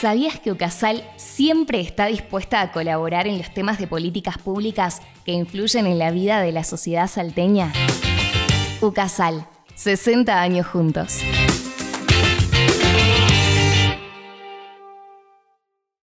¿Sabías 0.00 0.40
que 0.40 0.50
UCASAL 0.50 1.04
siempre 1.16 1.78
está 1.82 2.06
dispuesta 2.06 2.62
a 2.62 2.72
colaborar 2.72 3.26
en 3.26 3.36
los 3.36 3.52
temas 3.52 3.78
de 3.78 3.86
políticas 3.86 4.38
públicas 4.38 5.02
que 5.26 5.32
influyen 5.32 5.86
en 5.86 5.98
la 5.98 6.10
vida 6.10 6.40
de 6.40 6.52
la 6.52 6.64
sociedad 6.64 7.06
salteña? 7.06 7.70
UCASAL, 8.80 9.46
60 9.74 10.40
años 10.40 10.66
juntos. 10.66 11.20